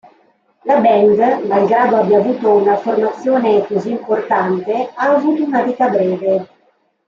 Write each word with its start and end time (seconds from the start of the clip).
La 0.63 0.79
band, 0.79 1.19
malgrado 1.47 1.97
abbia 1.97 2.17
avuto 2.17 2.53
una 2.55 2.75
formazione 2.75 3.63
così 3.67 3.91
importante, 3.91 4.89
ha 4.95 5.13
avuto 5.13 5.43
una 5.43 5.61
vita 5.61 5.89
breve. 5.89 6.47